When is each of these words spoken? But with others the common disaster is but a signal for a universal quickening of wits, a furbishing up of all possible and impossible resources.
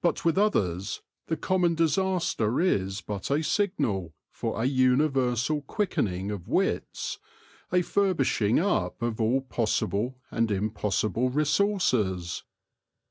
But 0.03 0.25
with 0.25 0.35
others 0.35 1.03
the 1.27 1.37
common 1.37 1.75
disaster 1.75 2.59
is 2.59 3.01
but 3.01 3.29
a 3.29 3.43
signal 3.43 4.15
for 4.31 4.59
a 4.59 4.65
universal 4.65 5.61
quickening 5.61 6.31
of 6.31 6.47
wits, 6.47 7.19
a 7.71 7.83
furbishing 7.83 8.57
up 8.59 9.03
of 9.03 9.21
all 9.21 9.41
possible 9.41 10.17
and 10.31 10.49
impossible 10.49 11.29
resources. 11.29 12.41